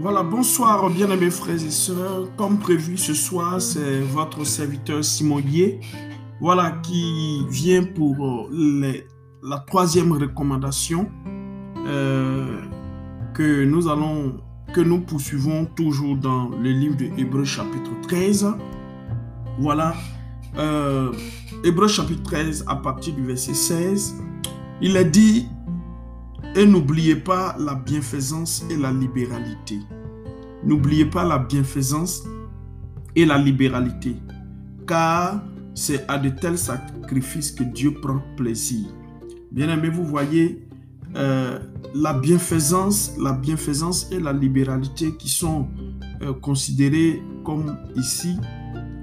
[0.00, 2.28] Voilà, bonsoir bien-aimés frères et sœurs.
[2.36, 5.42] Comme prévu ce soir, c'est votre serviteur Simon
[6.40, 9.08] voilà, qui vient pour les,
[9.42, 11.10] la troisième recommandation
[11.88, 12.60] euh,
[13.34, 14.40] que nous allons,
[14.72, 18.54] que nous poursuivons toujours dans le livre de Hébreu chapitre 13.
[19.58, 19.94] Voilà,
[20.58, 21.10] euh,
[21.64, 24.14] Hébreu chapitre 13 à partir du verset 16.
[24.80, 25.48] Il est dit
[26.54, 29.78] et n'oubliez pas la bienfaisance et la libéralité.
[30.64, 32.24] N'oubliez pas la bienfaisance
[33.14, 34.16] et la libéralité,
[34.86, 35.42] car
[35.74, 38.86] c'est à de tels sacrifices que Dieu prend plaisir.
[39.52, 40.66] Bien aimé, vous voyez
[41.16, 41.58] euh,
[41.94, 45.68] la bienfaisance, la bienfaisance et la libéralité qui sont
[46.22, 48.36] euh, considérées comme ici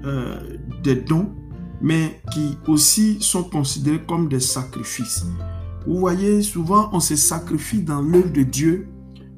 [0.04, 0.38] euh,
[0.82, 1.32] des dons,
[1.80, 5.26] mais qui aussi sont considérés comme des sacrifices.
[5.86, 8.88] Vous voyez, souvent on se sacrifie dans l'œuvre de Dieu,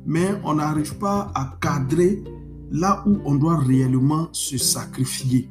[0.08, 2.24] mais on n'arrive pas à cadrer
[2.70, 5.50] là où on doit réellement se sacrifier.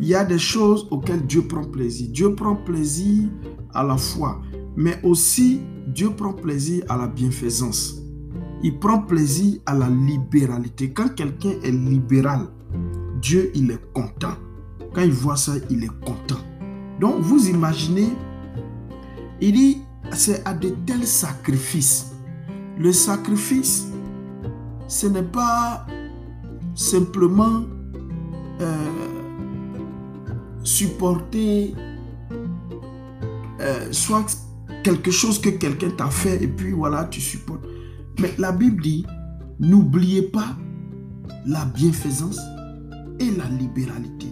[0.00, 2.08] Il y a des choses auxquelles Dieu prend plaisir.
[2.12, 3.28] Dieu prend plaisir
[3.74, 4.40] à la foi,
[4.76, 8.00] mais aussi Dieu prend plaisir à la bienfaisance.
[8.62, 10.92] Il prend plaisir à la libéralité.
[10.92, 12.46] Quand quelqu'un est libéral,
[13.20, 14.36] Dieu, il est content.
[14.94, 16.40] Quand il voit ça, il est content.
[17.00, 18.10] Donc, vous imaginez,
[19.40, 19.78] il dit,
[20.12, 22.07] c'est à de tels sacrifices.
[22.78, 23.88] Le sacrifice,
[24.86, 25.86] ce n'est pas
[26.74, 27.64] simplement
[28.60, 28.76] euh,
[30.62, 31.74] supporter
[33.60, 34.24] euh, soit
[34.84, 37.64] quelque chose que quelqu'un t'a fait et puis voilà, tu supportes.
[38.20, 39.04] Mais la Bible dit,
[39.58, 40.56] n'oubliez pas
[41.46, 42.38] la bienfaisance
[43.18, 44.28] et la libéralité.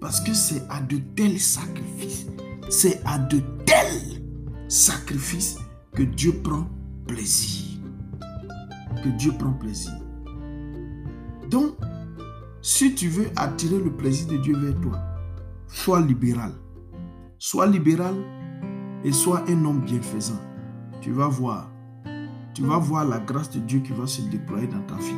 [0.00, 2.26] Parce que c'est à de tels sacrifices,
[2.68, 4.22] c'est à de tels
[4.68, 5.56] sacrifice
[5.94, 6.68] que Dieu prend
[7.06, 7.75] plaisir.
[9.10, 9.92] Dieu prend plaisir.
[11.50, 11.72] Donc,
[12.62, 14.98] si tu veux attirer le plaisir de Dieu vers toi,
[15.68, 16.52] sois libéral.
[17.38, 18.14] Sois libéral
[19.04, 20.40] et sois un homme bienfaisant.
[21.00, 21.70] Tu vas voir.
[22.54, 25.14] Tu vas voir la grâce de Dieu qui va se déployer dans ta vie.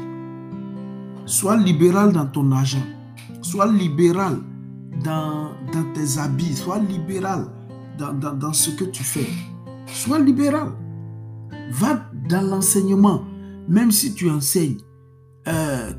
[1.25, 2.85] Sois libéral dans ton argent.
[3.43, 4.39] Sois libéral
[5.05, 6.55] dans, dans tes habits.
[6.57, 7.47] Sois libéral
[7.99, 9.29] dans, ce que tu fais.
[9.87, 10.73] Sois libéral.
[11.71, 13.23] Va dans l'enseignement,
[13.69, 14.79] même si tu enseignes.
[15.47, 15.93] Euh,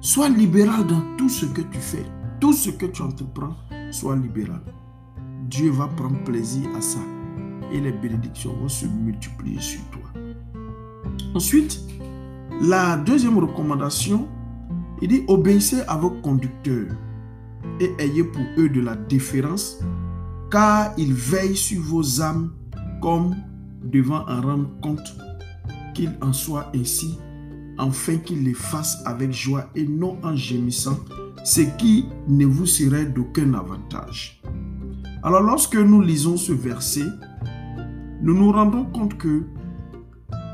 [0.00, 2.04] sois libéral dans tout ce que tu fais.
[2.40, 3.54] Tout ce que tu entreprends,
[3.90, 4.62] sois libéral.
[5.48, 6.98] Dieu va prendre plaisir à ça.
[7.72, 10.02] Et les bénédictions vont se multiplier sur toi.
[11.34, 11.80] Ensuite,
[12.60, 14.28] la deuxième recommandation,
[15.00, 16.92] il dit obéissez à vos conducteurs
[17.80, 19.78] et ayez pour eux de la déférence
[20.50, 22.52] car il veille sur vos âmes
[23.00, 23.34] comme
[23.82, 25.16] devant en rendre compte
[25.94, 27.18] qu'il en soit ainsi,
[27.78, 30.98] afin qu'il les fasse avec joie et non en gémissant,
[31.44, 34.40] ce qui ne vous serait d'aucun avantage.
[35.22, 37.06] Alors lorsque nous lisons ce verset,
[38.22, 39.42] nous nous rendons compte que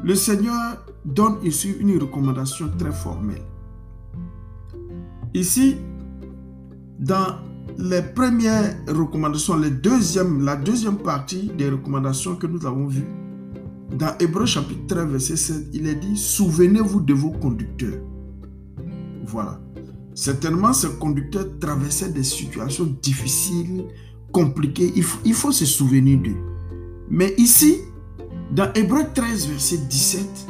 [0.03, 3.43] le Seigneur donne ici une recommandation très formelle.
[5.35, 5.77] Ici,
[6.99, 7.39] dans
[7.79, 9.71] les premières recommandations, les
[10.41, 13.07] la deuxième partie des recommandations que nous avons vues,
[13.91, 18.01] dans Hébreu chapitre 13, verset 7, il est dit, souvenez-vous de vos conducteurs.
[19.27, 19.61] Voilà.
[20.15, 23.85] Certainement, ces conducteurs traversaient des situations difficiles,
[24.33, 24.93] compliquées.
[25.25, 26.37] Il faut, se souvenir d'eux.
[27.09, 27.79] Mais ici,
[28.53, 30.47] dans Hébreu 13, verset 17,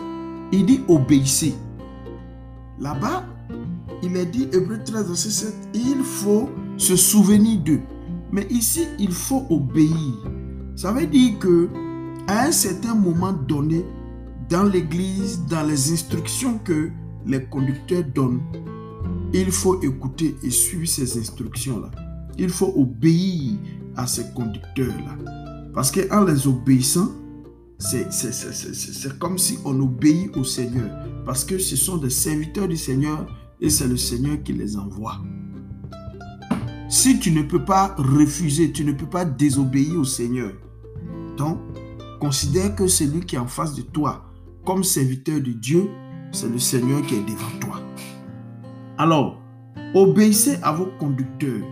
[0.52, 1.54] il dit obéissez.
[2.80, 3.24] Là-bas,
[4.02, 7.80] il est dit, Hébreu 13, verset 7, il faut se souvenir d'eux.
[8.32, 10.24] Mais ici, il faut obéir.
[10.76, 11.68] Ça veut dire que
[12.28, 13.84] à un certain moment donné,
[14.50, 16.90] dans l'église, dans les instructions que
[17.26, 18.42] les conducteurs donnent,
[19.32, 21.90] il faut écouter et suivre ces instructions-là.
[22.38, 23.56] Il faut obéir
[23.96, 25.16] à ces conducteurs-là.
[25.74, 27.10] Parce qu'en les obéissant,
[27.78, 30.90] c'est comme si on obéit au Seigneur.
[31.24, 33.26] Parce que ce sont des serviteurs du Seigneur
[33.60, 35.18] et c'est le Seigneur qui les envoie.
[36.90, 40.52] Si tu ne peux pas refuser, tu ne peux pas désobéir au Seigneur,
[41.36, 41.58] donc
[42.18, 44.24] considère que celui qui est en face de toi
[44.64, 45.88] comme serviteur de Dieu,
[46.32, 47.80] c'est le Seigneur qui est devant toi.
[48.98, 49.40] Alors,
[49.94, 51.64] obéissez à vos conducteurs.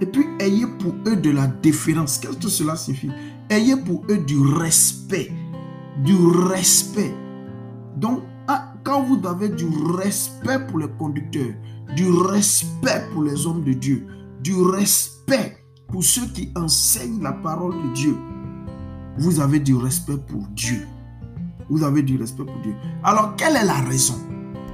[0.00, 2.18] Et puis, ayez pour eux de la déférence.
[2.18, 3.10] Qu'est-ce que cela signifie?
[3.50, 5.32] Ayez pour eux du respect.
[6.04, 6.14] Du
[6.48, 7.14] respect.
[7.96, 9.66] Donc, ah, quand vous avez du
[9.96, 11.54] respect pour les conducteurs,
[11.96, 14.06] du respect pour les hommes de Dieu,
[14.42, 15.56] du respect
[15.88, 18.16] pour ceux qui enseignent la parole de Dieu,
[19.18, 20.86] vous avez du respect pour Dieu.
[21.68, 22.74] Vous avez du respect pour Dieu.
[23.02, 24.14] Alors, quelle est la raison?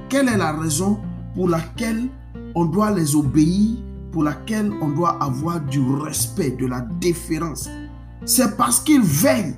[0.09, 0.99] Quelle est la raison
[1.33, 2.07] pour laquelle
[2.55, 3.77] on doit les obéir,
[4.11, 7.69] pour laquelle on doit avoir du respect, de la déférence?
[8.25, 9.55] C'est parce qu'ils veillent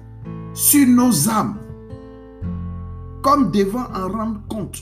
[0.54, 1.58] sur nos âmes,
[3.22, 4.82] comme devant en rendre compte.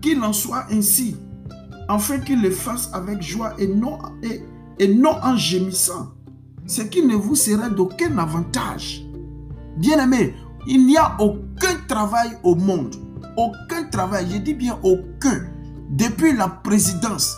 [0.00, 1.16] Qu'il en soit ainsi,
[1.88, 4.42] afin qu'ils le fassent avec joie et non, et,
[4.78, 6.12] et non en gémissant,
[6.66, 9.04] ce qui ne vous serait d'aucun avantage.
[9.76, 10.34] Bien-aimé,
[10.66, 12.96] il n'y a aucun travail au monde,
[13.36, 15.46] aucun travail, je dis bien aucun,
[15.90, 17.36] depuis la présidence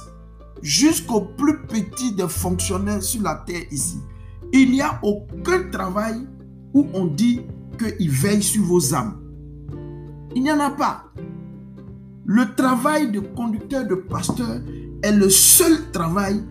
[0.63, 3.99] jusqu'au plus petit des fonctionnaires sur la terre ici.
[4.53, 6.27] Il n'y a aucun travail
[6.73, 7.43] où on dit
[7.79, 9.21] qu'il veille sur vos âmes.
[10.35, 11.05] Il n'y en a pas.
[12.25, 14.61] Le travail de conducteur, de pasteur
[15.03, 16.43] est le seul travail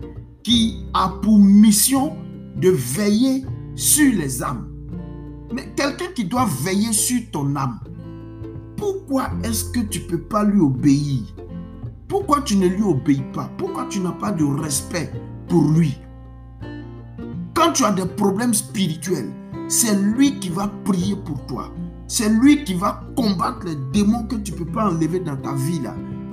[0.42, 2.16] qui a pour mission
[2.58, 3.44] de veiller
[3.74, 4.68] sur les âmes.
[5.52, 7.80] Mais quelqu'un qui doit veiller sur ton âme,
[8.76, 11.22] pourquoi est-ce que tu ne peux pas lui obéir?
[12.06, 13.50] Pourquoi tu ne lui obéis pas?
[13.58, 15.12] Pourquoi tu n'as pas de respect
[15.48, 15.96] pour lui?
[17.54, 19.30] Quand tu as des problèmes spirituels,
[19.68, 21.72] c'est lui qui va prier pour toi.
[22.06, 25.54] C'est lui qui va combattre les démons que tu ne peux pas enlever dans ta
[25.54, 25.82] vie.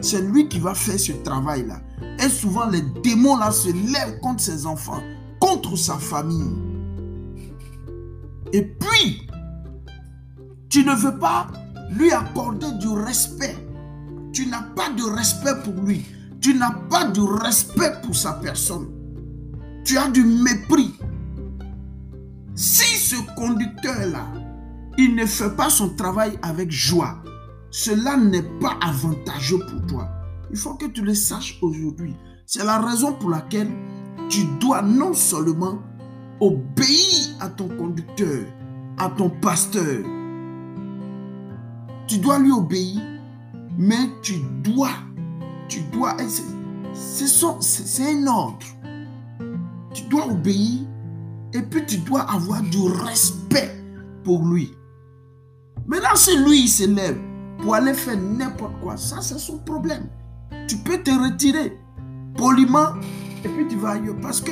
[0.02, 1.82] C'est lui qui va faire ce travail là.
[2.24, 5.02] Et souvent les démons là se lèvent contre ses enfants,
[5.76, 6.56] sa famille.
[8.54, 9.28] Et puis,
[10.70, 11.48] tu ne veux pas
[11.92, 13.56] lui accorder du respect.
[14.34, 16.06] Tu n'as pas de respect pour lui.
[16.42, 18.88] Tu n'as pas de respect pour sa personne.
[19.84, 20.94] Tu as du mépris.
[22.56, 24.28] Si ce conducteur-là,
[24.98, 27.22] il ne fait pas son travail avec joie,
[27.72, 30.10] cela n'est pas avantageux pour toi.
[30.52, 32.16] Il faut que tu le saches aujourd'hui.
[32.46, 33.70] C'est la raison pour laquelle
[34.30, 35.80] tu dois non seulement
[36.40, 38.46] obéir à ton conducteur,
[38.98, 40.04] à ton pasteur.
[42.08, 43.02] Tu dois lui obéir,
[43.78, 44.92] mais tu dois,
[45.68, 46.16] tu dois,
[46.94, 48.66] c'est un ordre.
[49.94, 50.82] Tu dois obéir
[51.54, 53.72] et puis tu dois avoir du respect
[54.24, 54.74] pour lui.
[55.88, 57.18] Maintenant, si lui il se lève
[57.62, 60.08] pour aller faire n'importe quoi, ça c'est son problème.
[60.68, 61.78] Tu peux te retirer
[62.36, 62.94] poliment
[63.46, 64.52] et puis tu vas ailleurs parce que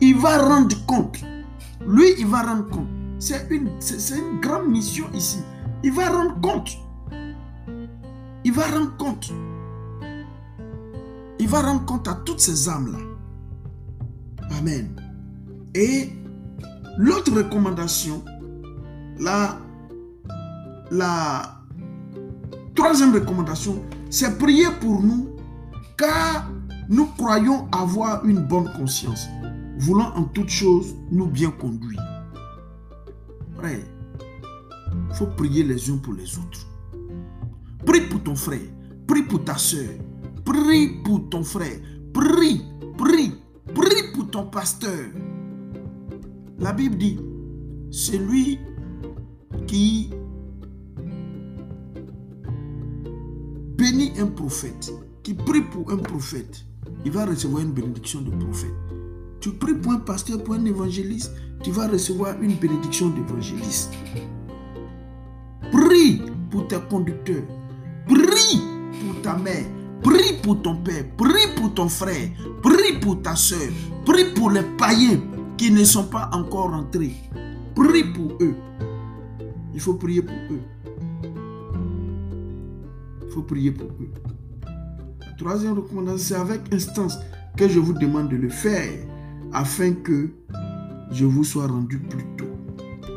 [0.00, 1.18] il va rendre compte.
[1.86, 2.88] Lui, il va rendre compte.
[3.18, 5.40] C'est une, une grande mission ici.
[5.82, 6.70] Il va rendre compte.
[8.44, 9.30] Il va rendre compte.
[11.38, 12.98] Il va rendre compte à toutes ces âmes-là.
[14.58, 14.94] Amen.
[15.74, 16.10] Et
[16.96, 18.22] l'autre recommandation,
[19.18, 19.58] la,
[20.90, 21.60] la
[22.74, 25.30] troisième recommandation, c'est prier pour nous
[25.98, 26.48] car
[26.90, 29.28] nous croyons avoir une bonne conscience
[29.78, 32.02] voulant en toutes choses nous bien conduire.
[33.56, 33.86] Frère,
[34.92, 36.66] il faut prier les uns pour les autres.
[37.86, 38.58] Prie pour ton frère,
[39.06, 39.88] prie pour ta soeur,
[40.44, 41.78] prie pour ton frère,
[42.12, 42.62] prie,
[42.98, 43.34] prie,
[43.72, 45.10] prie pour ton pasteur.
[46.58, 47.20] La Bible dit,
[47.92, 48.58] c'est lui
[49.68, 50.10] qui
[53.76, 54.92] bénit un prophète,
[55.22, 56.66] qui prie pour un prophète,
[57.04, 58.74] il va recevoir une bénédiction de prophète.
[59.40, 63.90] Tu pries pour un pasteur, pour un évangéliste, tu vas recevoir une bénédiction d'évangéliste.
[65.72, 67.42] Prie pour tes conducteurs.
[68.06, 68.60] Prie
[69.00, 69.64] pour ta mère.
[70.02, 71.04] Prie pour ton père.
[71.16, 72.28] Prie pour ton frère.
[72.62, 73.70] Prie pour ta soeur.
[74.04, 75.20] Prie pour les païens
[75.56, 77.16] qui ne sont pas encore entrés.
[77.74, 78.54] Prie pour eux.
[79.72, 80.60] Il faut prier pour eux.
[83.22, 84.19] Il faut prier pour eux.
[85.40, 87.18] Troisième recommandation, c'est avec instance
[87.56, 88.92] que je vous demande de le faire
[89.54, 90.28] afin que
[91.10, 92.50] je vous sois rendu plus tôt.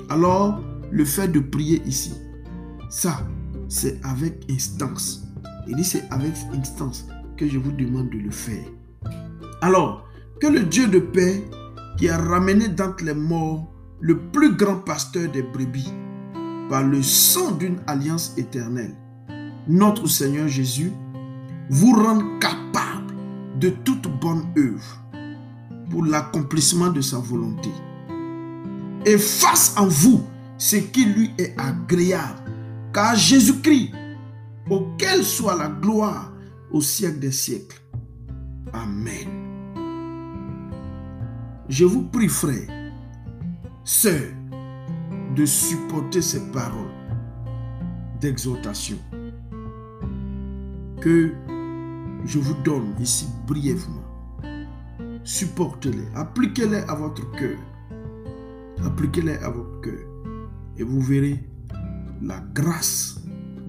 [0.10, 2.14] Alors, le fait de prier ici,
[2.90, 3.28] ça,
[3.68, 5.28] c'est avec instance.
[5.68, 8.64] Il dit c'est avec instance que je vous demande de le faire.
[9.60, 10.08] Alors,
[10.40, 11.44] que le Dieu de paix,
[11.98, 15.92] qui a ramené d'entre les morts le plus grand pasteur des brebis,
[16.70, 18.96] par le sang d'une alliance éternelle,
[19.68, 20.94] notre Seigneur Jésus,
[21.70, 23.14] vous rende capable
[23.60, 25.02] de toute bonne œuvre
[25.90, 27.70] pour l'accomplissement de sa volonté.
[29.06, 30.24] Et fasse en vous
[30.58, 32.40] ce qui lui est agréable.
[32.94, 33.92] Car Jésus-Christ,
[34.70, 36.32] auquel soit la gloire
[36.72, 37.82] au siècle des siècles.
[38.72, 39.44] Amen.
[41.70, 42.92] Je vous prie, frère,
[43.84, 44.32] sœur,
[45.36, 46.92] de supporter ces paroles
[48.22, 48.98] d'exhortation
[51.02, 51.34] que
[52.26, 54.14] je vous donne ici brièvement
[55.24, 57.58] supportez-les, appliquez-les à votre cœur.
[58.86, 60.00] Appliquez-les à votre cœur.
[60.78, 61.44] Et vous verrez
[62.22, 63.22] la grâce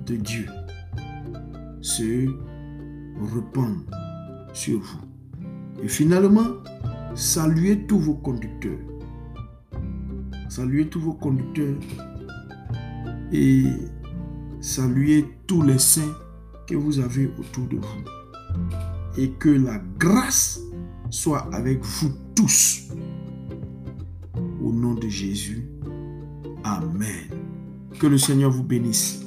[0.06, 0.46] de Dieu
[1.80, 2.26] se
[3.34, 3.82] répandre
[4.52, 5.82] sur vous.
[5.82, 6.46] Et finalement,
[7.14, 8.78] saluez tous vos conducteurs.
[10.48, 11.76] Saluez tous vos conducteurs
[13.32, 13.64] et
[14.60, 16.14] saluez tous les saints
[16.66, 18.13] que vous avez autour de vous.
[19.16, 20.60] Et que la grâce
[21.10, 22.88] soit avec vous tous.
[24.62, 25.68] Au nom de Jésus.
[26.64, 27.28] Amen.
[27.98, 29.23] Que le Seigneur vous bénisse.